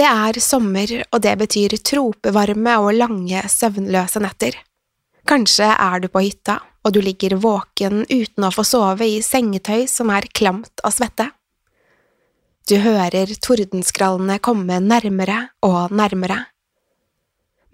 Det 0.00 0.06
er 0.08 0.38
sommer, 0.40 0.88
og 1.12 1.20
det 1.20 1.34
betyr 1.42 1.74
tropevarme 1.84 2.72
og 2.80 2.94
lange, 2.96 3.40
søvnløse 3.52 4.22
netter. 4.24 4.54
Kanskje 5.28 5.66
er 5.74 6.00
du 6.00 6.06
på 6.08 6.22
hytta, 6.24 6.54
og 6.88 6.94
du 6.94 7.02
ligger 7.04 7.34
våken 7.42 8.06
uten 8.08 8.46
å 8.46 8.50
få 8.54 8.64
sove 8.64 9.04
i 9.04 9.18
sengetøy 9.20 9.84
som 9.92 10.08
er 10.14 10.30
klamt 10.32 10.80
av 10.88 10.94
svette. 10.96 11.26
Du 12.64 12.78
hører 12.80 13.28
tordenskrallene 13.44 14.38
komme 14.40 14.78
nærmere 14.80 15.50
og 15.68 15.92
nærmere. 15.92 16.38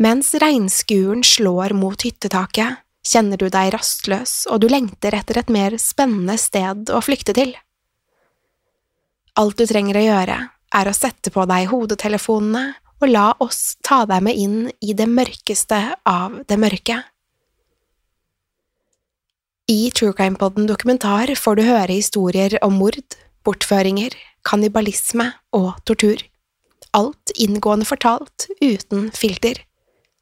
Mens 0.03 0.33
regnskuren 0.43 1.23
slår 1.23 1.77
mot 1.79 2.03
hyttetaket, 2.03 2.83
kjenner 3.07 3.39
du 3.39 3.47
deg 3.55 3.71
rastløs, 3.77 4.49
og 4.51 4.65
du 4.65 4.69
lengter 4.73 5.15
etter 5.15 5.45
et 5.45 5.55
mer 5.55 5.79
spennende 5.79 6.35
sted 6.43 6.91
å 6.91 7.05
flykte 7.07 7.39
til. 7.39 7.55
Alt 9.39 9.63
du 9.63 9.67
trenger 9.71 10.01
å 10.01 10.07
gjøre, 10.09 10.43
er 10.75 10.89
å 10.89 10.95
sette 10.97 11.33
på 11.35 11.45
deg 11.49 11.69
hodetelefonene 11.71 12.65
og 13.03 13.11
la 13.11 13.27
oss 13.45 13.77
ta 13.85 14.05
deg 14.09 14.25
med 14.25 14.39
inn 14.41 14.59
i 14.81 14.95
det 14.97 15.07
mørkeste 15.11 15.81
av 16.09 16.41
det 16.49 16.59
mørke. 16.61 17.03
I 19.69 19.91
True 19.91 20.15
Crime 20.15 20.39
Podden 20.39 20.69
dokumentar 20.71 21.33
får 21.35 21.59
du 21.59 21.65
høre 21.67 21.93
historier 21.93 22.55
om 22.63 22.77
mord, 22.79 23.03
bortføringer, 23.45 24.15
kannibalisme 24.47 25.33
og 25.59 25.73
tortur. 25.89 26.23
Alt 26.95 27.33
inngående 27.35 27.89
fortalt 27.89 28.47
uten 28.63 29.11
filter. 29.13 29.59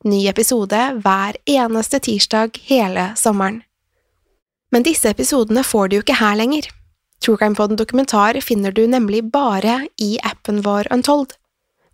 Ny 0.05 0.25
episode 0.29 0.81
hver 1.05 1.37
eneste 1.49 2.01
tirsdag 2.09 2.57
hele 2.71 3.11
sommeren. 3.21 3.61
Men 4.73 4.83
disse 4.85 5.13
episodene 5.13 5.63
får 5.65 5.91
du 5.91 5.99
jo 5.99 6.05
ikke 6.05 6.19
her 6.19 6.41
lenger. 6.41 6.67
True 7.25 7.37
Crime 7.37 7.55
Podden 7.55 7.77
dokumentar 7.77 8.41
finner 8.41 8.73
du 8.73 8.87
nemlig 8.87 9.25
bare 9.33 9.87
i 9.97 10.19
appen 10.23 10.61
vår 10.63 10.93
Untold. 10.93 11.33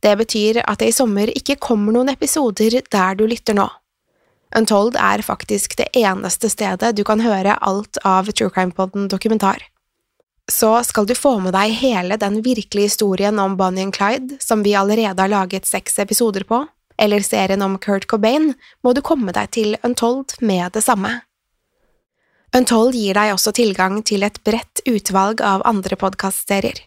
Det 0.02 0.16
betyr 0.16 0.58
at 0.64 0.80
det 0.80 0.88
i 0.90 0.94
sommer 0.96 1.30
ikke 1.38 1.54
kommer 1.62 1.94
noen 1.94 2.10
episoder 2.10 2.80
der 2.90 3.14
du 3.14 3.28
lytter 3.30 3.54
nå. 3.54 3.68
Untold 4.58 4.98
er 4.98 5.22
faktisk 5.22 5.76
det 5.78 5.86
eneste 5.94 6.50
stedet 6.50 6.96
du 6.98 7.04
kan 7.06 7.22
høre 7.22 7.54
alt 7.62 8.02
av 8.02 8.32
True 8.32 8.50
Crime 8.50 8.74
Poden 8.74 9.06
dokumentar. 9.12 9.62
Så 10.50 10.72
skal 10.82 11.06
du 11.06 11.14
få 11.14 11.36
med 11.38 11.54
deg 11.54 11.78
hele 11.78 12.18
den 12.18 12.42
virkelige 12.42 12.90
historien 12.90 13.38
om 13.38 13.54
Bonnie 13.56 13.86
and 13.86 13.94
Clyde, 13.94 14.42
som 14.42 14.66
vi 14.66 14.74
allerede 14.74 15.14
har 15.22 15.30
laget 15.30 15.70
seks 15.70 16.00
episoder 16.02 16.42
på, 16.42 16.64
eller 16.98 17.22
serien 17.22 17.62
om 17.62 17.78
Kurt 17.78 18.10
Cobain, 18.10 18.56
må 18.82 18.98
du 18.98 19.00
komme 19.00 19.30
deg 19.30 19.54
til 19.54 19.78
Untold 19.86 20.40
med 20.42 20.72
det 20.74 20.82
samme. 20.82 21.20
Untold 22.56 22.96
gir 22.98 23.14
deg 23.14 23.30
også 23.30 23.52
tilgang 23.54 24.00
til 24.02 24.24
et 24.26 24.40
bredt 24.42 24.82
utvalg 24.90 25.42
av 25.46 25.62
andre 25.68 25.94
podkastserier. 25.98 26.80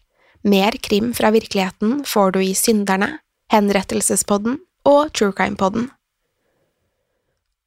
Mer 0.44 0.76
krim 0.84 1.14
fra 1.16 1.32
virkeligheten 1.32 2.02
får 2.04 2.34
du 2.36 2.42
i 2.44 2.52
Synderne, 2.58 3.22
Henrettelsespodden 3.54 4.58
og 4.84 5.14
True 5.16 5.32
Crime-podden. 5.32 5.88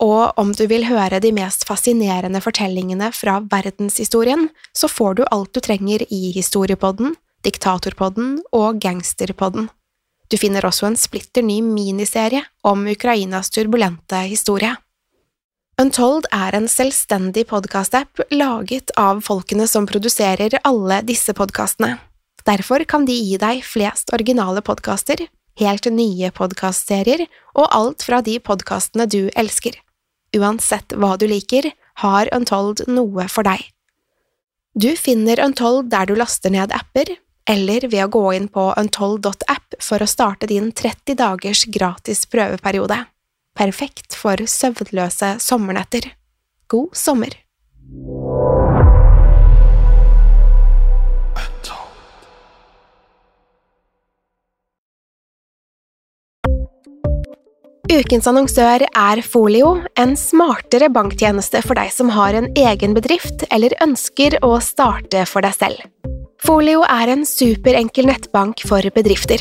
Og 0.05 0.37
om 0.37 0.53
du 0.53 0.67
vil 0.69 0.85
høre 0.91 1.23
de 1.25 1.31
mest 1.33 1.65
fascinerende 1.65 2.43
fortellingene 2.45 3.09
fra 3.17 3.39
verdenshistorien, 3.41 4.51
så 4.77 4.93
får 4.93 5.17
du 5.17 5.25
alt 5.31 5.55
du 5.57 5.63
trenger 5.65 6.05
i 6.13 6.35
Historiepodden, 6.37 7.17
Diktatorpodden 7.49 8.43
og 8.53 8.83
Gangsterpodden. 8.85 9.71
Du 10.29 10.37
finner 10.37 10.67
også 10.69 10.91
en 10.91 10.99
splitter 11.01 11.45
ny 11.47 11.63
miniserie 11.65 12.43
om 12.67 12.85
Ukrainas 12.93 13.49
turbulente 13.55 14.21
historie. 14.29 14.75
Untold 15.77 16.25
er 16.33 16.55
en 16.57 16.71
selvstendig 16.73 17.43
podkastapp 17.51 18.23
laget 18.33 18.89
av 18.97 19.19
folkene 19.21 19.67
som 19.69 19.85
produserer 19.85 20.55
alle 20.65 21.03
disse 21.05 21.35
podkastene. 21.37 21.99
Derfor 22.49 22.81
kan 22.89 23.05
de 23.05 23.13
gi 23.13 23.35
deg 23.37 23.59
flest 23.61 24.09
originale 24.17 24.63
podkaster, 24.65 25.21
helt 25.61 25.89
nye 25.93 26.31
podkastserier 26.33 27.27
og 27.53 27.67
alt 27.77 28.07
fra 28.09 28.23
de 28.25 28.39
podkastene 28.41 29.05
du 29.05 29.27
elsker. 29.37 29.77
Uansett 30.39 30.97
hva 30.97 31.19
du 31.21 31.27
liker, 31.29 31.69
har 32.01 32.31
Untold 32.33 32.87
noe 32.89 33.27
for 33.29 33.45
deg. 33.45 33.61
Du 34.73 34.89
finner 34.97 35.43
Untold 35.45 35.91
der 35.93 36.09
du 36.09 36.15
laster 36.17 36.55
ned 36.57 36.73
apper, 36.73 37.19
eller 37.45 37.85
ved 37.85 38.07
å 38.07 38.15
gå 38.17 38.25
inn 38.39 38.49
på 38.49 38.71
untold.app 38.81 39.77
for 39.77 40.01
å 40.01 40.09
starte 40.09 40.49
din 40.49 40.73
30 40.73 41.21
dagers 41.21 41.67
gratis 41.69 42.25
prøveperiode. 42.33 43.03
Perfekt 43.57 44.15
for 44.17 44.45
søvnløse 44.51 45.37
sommernetter. 45.41 46.13
God 46.69 46.93
sommer! 46.97 47.33
Ukens 57.87 58.27
annonsør 58.27 58.83
er 58.85 59.21
Folio, 59.23 59.69
en 59.97 60.17
smartere 60.19 60.89
banktjeneste 60.93 61.61
for 61.65 61.79
deg 61.79 61.93
som 61.95 62.11
har 62.13 62.35
en 62.35 62.49
egen 62.59 62.97
bedrift 62.97 63.47
eller 63.49 63.77
ønsker 63.85 64.37
å 64.45 64.57
starte 64.61 65.23
for 65.31 65.47
deg 65.47 65.55
selv. 65.55 65.85
Folio 66.43 66.83
er 66.83 67.15
en 67.15 67.23
superenkel 67.25 68.11
nettbank 68.11 68.67
for 68.67 68.85
bedrifter. 68.93 69.41